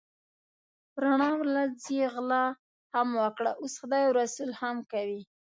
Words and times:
په 0.91 0.97
رڼا 1.03 1.31
ورځ 1.41 1.77
یې 1.97 2.05
غلا 2.13 2.45
هم 2.93 3.07
وکړه 3.23 3.51
اوس 3.61 3.73
خدای 3.81 4.03
او 4.05 4.15
رسول 4.21 4.49
هم 4.61 4.77
کوي. 4.91 5.21